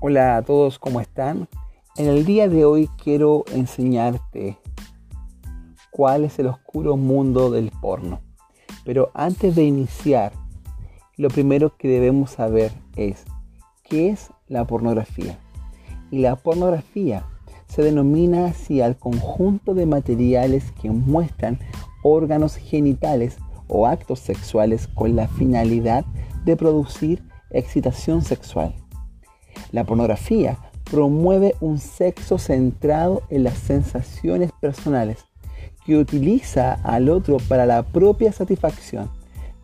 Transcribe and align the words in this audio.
Hola 0.00 0.36
a 0.36 0.42
todos, 0.42 0.78
¿cómo 0.78 1.00
están? 1.00 1.48
En 1.96 2.06
el 2.06 2.24
día 2.24 2.48
de 2.48 2.64
hoy 2.64 2.88
quiero 3.02 3.44
enseñarte 3.52 4.56
cuál 5.90 6.22
es 6.22 6.38
el 6.38 6.46
oscuro 6.46 6.96
mundo 6.96 7.50
del 7.50 7.72
porno. 7.80 8.20
Pero 8.84 9.10
antes 9.12 9.56
de 9.56 9.64
iniciar, 9.64 10.30
lo 11.16 11.30
primero 11.30 11.76
que 11.76 11.88
debemos 11.88 12.30
saber 12.30 12.70
es 12.94 13.24
qué 13.82 14.10
es 14.10 14.30
la 14.46 14.64
pornografía. 14.68 15.36
Y 16.12 16.20
la 16.20 16.36
pornografía 16.36 17.24
se 17.66 17.82
denomina 17.82 18.46
así 18.46 18.80
al 18.80 18.96
conjunto 18.96 19.74
de 19.74 19.86
materiales 19.86 20.70
que 20.80 20.90
muestran 20.90 21.58
órganos 22.04 22.54
genitales 22.54 23.36
o 23.66 23.88
actos 23.88 24.20
sexuales 24.20 24.86
con 24.86 25.16
la 25.16 25.26
finalidad 25.26 26.04
de 26.44 26.56
producir 26.56 27.24
excitación 27.50 28.22
sexual. 28.22 28.76
La 29.72 29.84
pornografía 29.84 30.58
promueve 30.90 31.54
un 31.60 31.78
sexo 31.78 32.38
centrado 32.38 33.22
en 33.28 33.44
las 33.44 33.58
sensaciones 33.58 34.52
personales, 34.60 35.24
que 35.84 35.96
utiliza 35.96 36.74
al 36.82 37.08
otro 37.08 37.38
para 37.48 37.66
la 37.66 37.82
propia 37.82 38.32
satisfacción, 38.32 39.10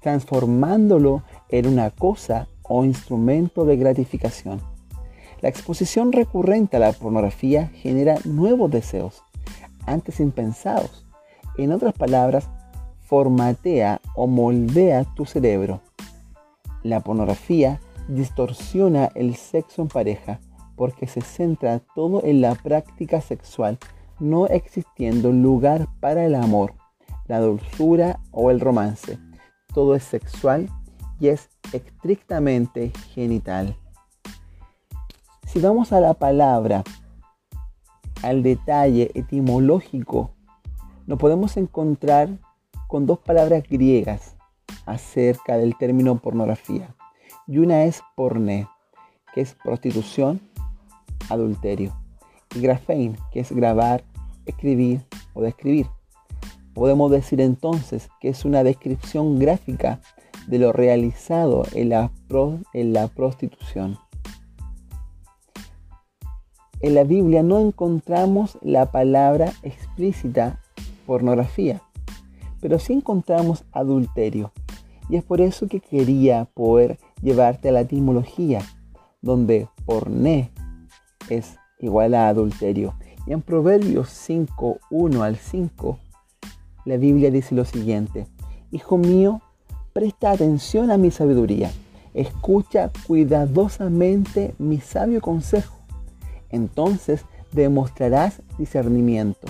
transformándolo 0.00 1.22
en 1.48 1.66
una 1.66 1.90
cosa 1.90 2.48
o 2.62 2.84
instrumento 2.84 3.64
de 3.64 3.76
gratificación. 3.76 4.60
La 5.40 5.48
exposición 5.48 6.12
recurrente 6.12 6.76
a 6.76 6.80
la 6.80 6.92
pornografía 6.92 7.68
genera 7.74 8.18
nuevos 8.24 8.70
deseos, 8.70 9.22
antes 9.86 10.20
impensados. 10.20 11.04
En 11.58 11.72
otras 11.72 11.94
palabras, 11.94 12.48
formatea 13.00 14.00
o 14.14 14.26
moldea 14.26 15.04
tu 15.16 15.26
cerebro. 15.26 15.80
La 16.82 17.00
pornografía 17.00 17.80
distorsiona 18.08 19.06
el 19.14 19.36
sexo 19.36 19.82
en 19.82 19.88
pareja 19.88 20.40
porque 20.76 21.06
se 21.06 21.20
centra 21.20 21.80
todo 21.94 22.24
en 22.24 22.40
la 22.40 22.54
práctica 22.54 23.20
sexual, 23.20 23.78
no 24.18 24.46
existiendo 24.46 25.32
lugar 25.32 25.86
para 26.00 26.24
el 26.24 26.34
amor, 26.34 26.74
la 27.26 27.40
dulzura 27.40 28.20
o 28.30 28.50
el 28.50 28.60
romance. 28.60 29.18
Todo 29.74 29.94
es 29.94 30.02
sexual 30.02 30.68
y 31.20 31.28
es 31.28 31.48
estrictamente 31.72 32.92
genital. 33.14 33.76
Si 35.46 35.60
vamos 35.60 35.92
a 35.92 36.00
la 36.00 36.14
palabra, 36.14 36.82
al 38.22 38.42
detalle 38.42 39.10
etimológico, 39.14 40.30
nos 41.06 41.18
podemos 41.18 41.56
encontrar 41.56 42.28
con 42.88 43.06
dos 43.06 43.18
palabras 43.18 43.64
griegas 43.68 44.36
acerca 44.86 45.56
del 45.56 45.76
término 45.76 46.16
pornografía 46.16 46.94
y 47.46 47.58
una 47.58 47.84
es 47.84 48.02
porné, 48.16 48.68
que 49.34 49.40
es 49.40 49.54
prostitución, 49.54 50.40
adulterio, 51.28 51.94
y 52.54 52.60
grafein, 52.60 53.16
que 53.32 53.40
es 53.40 53.52
grabar, 53.52 54.04
escribir 54.46 55.00
o 55.34 55.42
describir. 55.42 55.86
Podemos 56.74 57.10
decir 57.10 57.40
entonces 57.40 58.08
que 58.20 58.28
es 58.28 58.44
una 58.44 58.62
descripción 58.64 59.38
gráfica 59.38 60.00
de 60.46 60.58
lo 60.58 60.72
realizado 60.72 61.64
en 61.72 61.90
la, 61.90 62.10
en 62.72 62.92
la 62.92 63.08
prostitución. 63.08 63.98
En 66.80 66.94
la 66.94 67.04
Biblia 67.04 67.42
no 67.42 67.60
encontramos 67.60 68.58
la 68.60 68.90
palabra 68.90 69.52
explícita 69.62 70.60
pornografía, 71.06 71.82
pero 72.60 72.78
sí 72.78 72.94
encontramos 72.94 73.64
adulterio. 73.72 74.52
Y 75.12 75.16
es 75.16 75.24
por 75.24 75.42
eso 75.42 75.66
que 75.66 75.80
quería 75.80 76.46
poder 76.54 76.98
llevarte 77.20 77.68
a 77.68 77.72
la 77.72 77.82
etimología, 77.82 78.62
donde 79.20 79.68
porné 79.84 80.50
es 81.28 81.58
igual 81.80 82.14
a 82.14 82.28
adulterio. 82.28 82.94
Y 83.26 83.34
en 83.34 83.42
Proverbios 83.42 84.08
5, 84.08 84.78
1 84.90 85.22
al 85.22 85.36
5, 85.36 85.98
la 86.86 86.96
Biblia 86.96 87.30
dice 87.30 87.54
lo 87.54 87.66
siguiente, 87.66 88.26
Hijo 88.70 88.96
mío, 88.96 89.42
presta 89.92 90.30
atención 90.30 90.90
a 90.90 90.96
mi 90.96 91.10
sabiduría, 91.10 91.70
escucha 92.14 92.90
cuidadosamente 93.06 94.54
mi 94.58 94.80
sabio 94.80 95.20
consejo, 95.20 95.76
entonces 96.48 97.26
demostrarás 97.52 98.40
discernimiento 98.56 99.46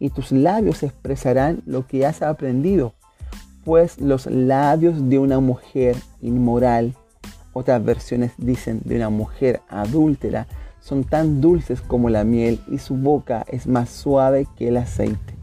y 0.00 0.10
tus 0.10 0.32
labios 0.32 0.82
expresarán 0.82 1.62
lo 1.64 1.86
que 1.86 2.04
has 2.04 2.22
aprendido, 2.22 2.95
pues 3.66 4.00
los 4.00 4.26
labios 4.26 5.10
de 5.10 5.18
una 5.18 5.40
mujer 5.40 5.96
inmoral 6.22 6.94
otras 7.52 7.84
versiones 7.84 8.30
dicen 8.38 8.80
de 8.84 8.94
una 8.94 9.10
mujer 9.10 9.60
adúltera 9.68 10.46
son 10.78 11.02
tan 11.02 11.40
dulces 11.40 11.80
como 11.80 12.08
la 12.08 12.22
miel 12.22 12.60
y 12.70 12.78
su 12.78 12.94
boca 12.94 13.44
es 13.48 13.66
más 13.66 13.88
suave 13.88 14.46
que 14.56 14.68
el 14.68 14.76
aceite. 14.76 15.34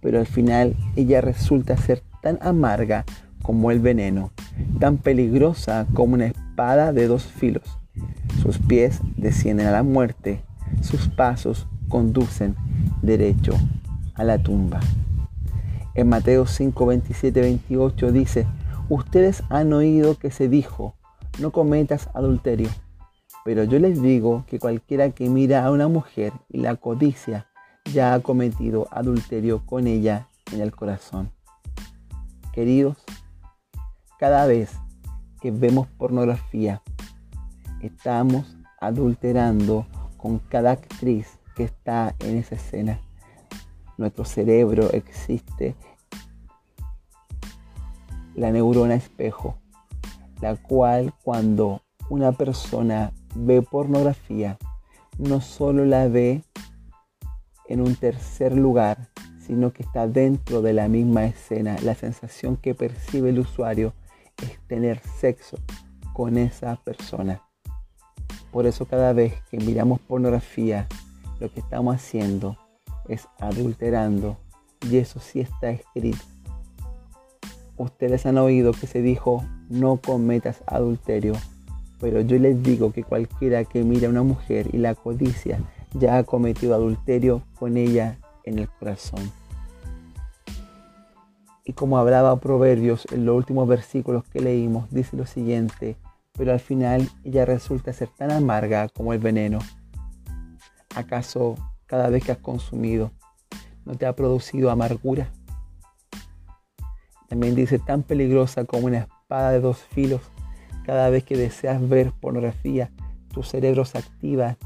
Pero 0.00 0.18
al 0.18 0.26
final 0.26 0.74
ella 0.94 1.20
resulta 1.20 1.76
ser 1.76 2.02
tan 2.22 2.38
amarga 2.40 3.04
como 3.42 3.70
el 3.70 3.80
veneno, 3.80 4.30
tan 4.80 4.96
peligrosa 4.96 5.86
como 5.92 6.14
una 6.14 6.26
espada 6.26 6.94
de 6.94 7.06
dos 7.08 7.24
filos. 7.24 7.78
Sus 8.40 8.58
pies 8.58 9.00
descienden 9.18 9.66
a 9.66 9.72
la 9.72 9.82
muerte, 9.82 10.40
sus 10.80 11.08
pasos 11.08 11.66
conducen 11.88 12.56
derecho 13.02 13.52
a 14.14 14.24
la 14.24 14.38
tumba. 14.38 14.80
En 15.96 16.10
Mateo 16.10 16.44
5, 16.44 16.84
27, 16.84 17.40
28 17.40 18.12
dice, 18.12 18.46
ustedes 18.90 19.42
han 19.48 19.72
oído 19.72 20.18
que 20.18 20.30
se 20.30 20.46
dijo, 20.46 20.94
no 21.38 21.52
cometas 21.52 22.10
adulterio. 22.12 22.68
Pero 23.46 23.64
yo 23.64 23.78
les 23.78 24.02
digo 24.02 24.44
que 24.46 24.58
cualquiera 24.58 25.12
que 25.12 25.30
mira 25.30 25.64
a 25.64 25.70
una 25.70 25.88
mujer 25.88 26.34
y 26.50 26.58
la 26.58 26.76
codicia 26.76 27.46
ya 27.94 28.12
ha 28.12 28.20
cometido 28.20 28.88
adulterio 28.90 29.64
con 29.64 29.86
ella 29.86 30.28
en 30.52 30.60
el 30.60 30.70
corazón. 30.70 31.32
Queridos, 32.52 32.98
cada 34.18 34.44
vez 34.46 34.76
que 35.40 35.50
vemos 35.50 35.86
pornografía, 35.96 36.82
estamos 37.80 38.58
adulterando 38.82 39.86
con 40.18 40.40
cada 40.40 40.72
actriz 40.72 41.38
que 41.54 41.64
está 41.64 42.14
en 42.18 42.36
esa 42.36 42.56
escena. 42.56 43.00
Nuestro 43.98 44.24
cerebro 44.24 44.90
existe 44.92 45.74
la 48.34 48.50
neurona 48.50 48.94
espejo 48.94 49.56
la 50.40 50.56
cual 50.56 51.12
cuando 51.22 51.82
una 52.08 52.32
persona 52.32 53.12
ve 53.34 53.62
pornografía, 53.62 54.58
no 55.18 55.40
solo 55.40 55.84
la 55.84 56.08
ve 56.08 56.42
en 57.68 57.80
un 57.80 57.96
tercer 57.96 58.56
lugar, 58.56 59.08
sino 59.40 59.72
que 59.72 59.82
está 59.82 60.06
dentro 60.06 60.62
de 60.62 60.72
la 60.72 60.88
misma 60.88 61.24
escena. 61.24 61.76
La 61.82 61.94
sensación 61.94 62.56
que 62.56 62.74
percibe 62.74 63.30
el 63.30 63.38
usuario 63.38 63.92
es 64.42 64.58
tener 64.66 65.00
sexo 65.18 65.58
con 66.12 66.36
esa 66.36 66.76
persona. 66.76 67.42
Por 68.52 68.66
eso 68.66 68.86
cada 68.86 69.12
vez 69.12 69.34
que 69.50 69.58
miramos 69.58 70.00
pornografía, 70.00 70.86
lo 71.40 71.52
que 71.52 71.60
estamos 71.60 71.94
haciendo 71.94 72.56
es 73.08 73.28
adulterando. 73.38 74.36
Y 74.90 74.98
eso 74.98 75.20
sí 75.20 75.40
está 75.40 75.70
escrito. 75.70 76.24
Ustedes 77.76 78.24
han 78.26 78.38
oído 78.38 78.72
que 78.72 78.86
se 78.86 79.02
dijo, 79.02 79.44
no 79.68 79.98
cometas 79.98 80.62
adulterio. 80.66 81.34
Pero 82.00 82.20
yo 82.20 82.38
les 82.38 82.62
digo 82.62 82.92
que 82.92 83.02
cualquiera 83.02 83.64
que 83.64 83.82
mira 83.82 84.06
a 84.06 84.10
una 84.10 84.22
mujer 84.22 84.68
y 84.72 84.78
la 84.78 84.94
codicia 84.94 85.60
ya 85.94 86.18
ha 86.18 86.24
cometido 86.24 86.74
adulterio 86.74 87.42
con 87.58 87.76
ella 87.76 88.18
en 88.44 88.58
el 88.58 88.68
corazón. 88.68 89.30
Y 91.64 91.72
como 91.72 91.98
hablaba 91.98 92.38
Proverbios 92.38 93.06
en 93.10 93.26
los 93.26 93.36
últimos 93.36 93.66
versículos 93.66 94.24
que 94.24 94.40
leímos, 94.40 94.88
dice 94.90 95.16
lo 95.16 95.26
siguiente, 95.26 95.96
pero 96.32 96.52
al 96.52 96.60
final 96.60 97.08
ella 97.24 97.44
resulta 97.44 97.92
ser 97.92 98.08
tan 98.16 98.30
amarga 98.30 98.88
como 98.88 99.12
el 99.12 99.18
veneno. 99.18 99.58
¿Acaso 100.94 101.56
cada 101.86 102.08
vez 102.08 102.24
que 102.24 102.32
has 102.32 102.38
consumido 102.38 103.12
no 103.84 103.94
te 103.94 104.06
ha 104.06 104.14
producido 104.14 104.70
amargura? 104.70 105.30
También 107.28 107.54
dice 107.54 107.78
tan 107.78 108.02
peligrosa 108.02 108.64
como 108.64 108.86
una 108.86 108.98
espada 108.98 109.50
de 109.50 109.60
dos 109.60 109.78
filos. 109.78 110.20
Cada 110.84 111.10
vez 111.10 111.24
que 111.24 111.36
deseas 111.36 111.86
ver 111.88 112.12
pornografía, 112.12 112.92
tu 113.32 113.42
cerebro 113.42 113.84
se 113.84 113.98
activa, 113.98 114.56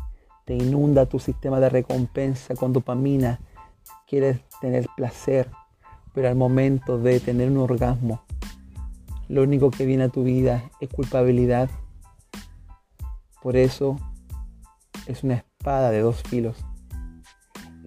te 0.44 0.54
inunda 0.54 1.06
tu 1.06 1.18
sistema 1.18 1.60
de 1.60 1.70
recompensa 1.70 2.54
con 2.54 2.72
dopamina, 2.72 3.40
quieres 4.06 4.40
tener 4.60 4.86
placer, 4.96 5.50
pero 6.12 6.28
al 6.28 6.36
momento 6.36 6.98
de 6.98 7.20
tener 7.20 7.50
un 7.50 7.58
orgasmo, 7.58 8.22
lo 9.28 9.42
único 9.42 9.70
que 9.70 9.86
viene 9.86 10.04
a 10.04 10.08
tu 10.08 10.24
vida 10.24 10.70
es 10.80 10.88
culpabilidad. 10.88 11.70
Por 13.40 13.56
eso 13.56 13.96
es 15.06 15.22
una 15.22 15.34
espada 15.34 15.90
de 15.90 16.00
dos 16.00 16.22
filos. 16.22 16.64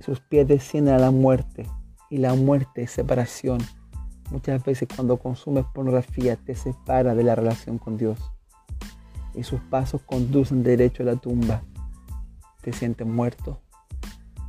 Sus 0.04 0.20
pies 0.20 0.46
descienden 0.46 0.96
a 0.96 1.00
la 1.00 1.12
muerte 1.12 1.66
y 2.10 2.18
la 2.18 2.34
muerte 2.34 2.84
es 2.84 2.92
separación. 2.92 3.60
Muchas 4.32 4.62
veces 4.62 4.90
cuando 4.94 5.16
consumes 5.16 5.64
pornografía 5.74 6.36
te 6.36 6.56
separa 6.56 7.16
de 7.16 7.24
la 7.24 7.36
relación 7.36 7.78
con 7.78 7.98
Dios 7.98 8.20
y 9.34 9.44
sus 9.44 9.62
pasos 9.62 10.02
conducen 10.02 10.62
derecho 10.62 11.04
a 11.04 11.06
la 11.06 11.16
tumba. 11.16 11.64
te 12.62 12.74
sientes 12.74 13.08
muerto, 13.08 13.62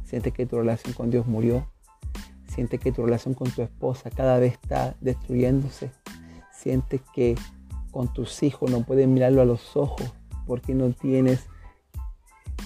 sientes 0.05 0.33
que 0.33 0.45
tu 0.45 0.57
relación 0.57 0.93
con 0.93 1.11
Dios 1.11 1.27
murió, 1.27 1.69
sientes 2.49 2.81
que 2.81 2.91
tu 2.91 3.05
relación 3.05 3.35
con 3.35 3.49
tu 3.51 3.63
esposa 3.63 4.11
cada 4.11 4.41
vez 4.41 4.55
está 4.55 4.97
destruyéndose, 5.01 5.93
sientes 6.53 7.01
que 7.15 7.37
con 7.93 8.13
tus 8.13 8.43
hijos 8.43 8.73
no 8.73 8.83
puedes 8.83 9.07
mirarlo 9.07 9.41
a 9.41 9.45
los 9.45 9.77
ojos 9.77 10.13
porque 10.47 10.75
no 10.75 10.91
tienes 10.91 11.47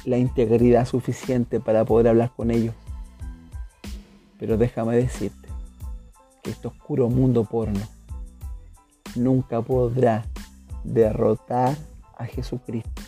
la 0.08 0.16
integridad 0.16 0.86
suficiente 0.86 1.60
para 1.60 1.84
poder 1.84 2.08
hablar 2.08 2.32
con 2.34 2.50
ellos. 2.50 2.74
Pero 4.38 4.56
déjame 4.56 4.96
decirte 4.96 5.48
que 6.42 6.50
este 6.50 6.68
oscuro 6.68 7.08
mundo 7.10 7.44
porno 7.44 7.80
nunca 9.14 9.60
podrá 9.60 10.24
derrotar 10.82 11.76
a 12.16 12.24
Jesucristo. 12.24 13.02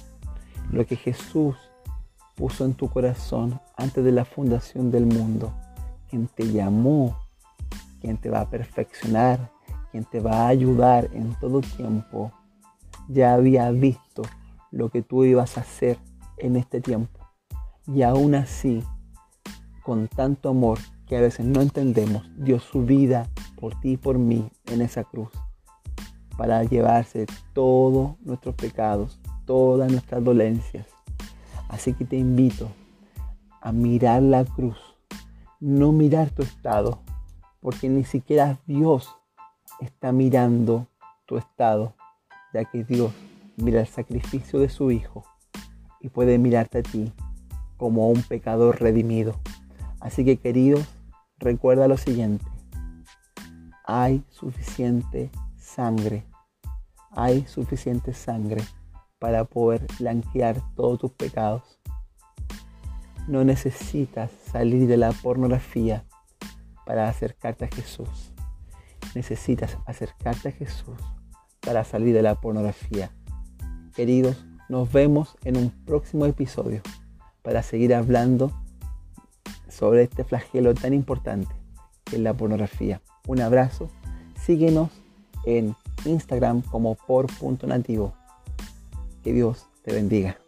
Lo 0.71 0.87
que 0.87 0.97
Jesús 0.97 1.57
puso 2.37 2.65
en 2.65 2.75
tu 2.75 2.89
corazón 2.91 3.59
antes 3.77 4.05
de 4.05 4.13
la 4.13 4.25
fundación 4.25 4.91
del 4.91 5.07
mundo, 5.07 5.53
quien 6.11 6.29
te 6.29 6.53
llamó, 6.53 7.17
quien 8.01 8.19
te 8.19 8.29
va 8.29 8.43
a 8.43 8.51
perfeccionar, 8.51 9.51
quien 9.91 10.05
te 10.05 10.21
va 10.21 10.43
a 10.43 10.49
ayudar 10.49 11.09
en 11.15 11.35
todo 11.41 11.61
tiempo, 11.61 12.31
ya 13.09 13.35
había 13.35 13.71
visto 13.71 14.23
lo 14.71 14.91
que 14.91 15.03
tú 15.03 15.25
ibas 15.25 15.57
a 15.57 15.63
hacer 15.63 15.99
en 16.41 16.57
este 16.57 16.81
tiempo. 16.81 17.21
Y 17.87 18.03
aún 18.03 18.35
así, 18.35 18.83
con 19.83 20.09
tanto 20.09 20.51
amor 20.51 20.79
que 21.07 21.17
a 21.17 21.21
veces 21.21 21.47
no 21.47 21.61
entendemos, 21.61 22.29
dio 22.37 22.59
su 22.61 22.85
vida 22.85 23.29
por 23.59 23.79
ti 23.81 23.93
y 23.93 23.97
por 23.97 24.19
mí 24.19 24.51
en 24.67 24.83
esa 24.83 25.05
cruz 25.05 25.31
para 26.41 26.65
llevarse 26.65 27.27
todos 27.53 28.19
nuestros 28.23 28.55
pecados, 28.55 29.21
todas 29.45 29.93
nuestras 29.93 30.25
dolencias. 30.25 30.87
Así 31.69 31.93
que 31.93 32.07
te 32.07 32.17
invito 32.17 32.71
a 33.61 33.73
mirar 33.73 34.23
la 34.23 34.47
cruz, 34.47 34.79
no 35.61 35.93
mirar 35.93 36.31
tu 36.31 36.43
estado, 36.43 37.03
porque 37.61 37.91
ni 37.91 38.05
siquiera 38.05 38.59
Dios 38.67 39.15
está 39.81 40.13
mirando 40.13 40.87
tu 41.27 41.37
estado, 41.37 41.95
ya 42.55 42.65
que 42.65 42.85
Dios 42.85 43.13
mira 43.59 43.81
el 43.81 43.87
sacrificio 43.87 44.61
de 44.61 44.71
su 44.71 44.91
Hijo 44.91 45.25
y 46.01 46.09
puede 46.09 46.39
mirarte 46.39 46.79
a 46.79 46.83
ti 46.83 47.13
como 47.77 48.09
un 48.09 48.23
pecador 48.23 48.81
redimido. 48.81 49.39
Así 50.01 50.25
que 50.25 50.39
queridos, 50.39 50.87
recuerda 51.39 51.89
lo 51.89 51.97
siguiente. 51.97 52.45
Hay 53.85 54.25
suficiente 54.29 55.31
sangre. 55.59 56.25
Hay 57.13 57.47
suficiente 57.47 58.15
sangre 58.15 58.63
para 59.19 59.45
poder 59.45 59.87
blanquear 59.99 60.61
todos 60.75 60.99
tus 60.99 61.13
pecados. 61.13 61.81
No 63.29 63.45
necesitas 63.45 64.31
salir 64.51 64.89
de 64.89 64.97
la 64.97 65.13
pornografía 65.13 66.05
para 66.87 67.09
acercarte 67.09 67.67
a 67.67 67.69
Jesús. 67.69 68.33
Necesitas 69.15 69.77
acercarte 69.87 70.49
a 70.49 70.53
Jesús 70.53 70.99
para 71.61 71.85
salir 71.85 72.15
de 72.15 72.23
la 72.23 72.35
pornografía. 72.35 73.11
Queridos, 73.95 74.47
nos 74.71 74.91
vemos 74.93 75.37
en 75.45 75.57
un 75.57 75.71
próximo 75.85 76.27
episodio 76.27 76.81
para 77.43 77.61
seguir 77.63 77.93
hablando 77.93 78.53
sobre 79.69 80.05
este 80.05 80.23
flagelo 80.23 80.75
tan 80.75 80.95
importante 80.95 81.53
que 82.05 82.17
es 82.17 82.23
la 82.23 82.35
pornografía. 82.35 83.03
Un 83.27 83.41
abrazo, 83.41 83.91
síguenos 84.41 84.91
en 85.45 85.75
Instagram 86.05 86.63
como 86.63 86.95
por 86.95 87.27
punto 87.39 87.67
nativo. 87.67 88.15
Que 89.25 89.33
Dios 89.33 89.67
te 89.83 89.93
bendiga. 89.93 90.40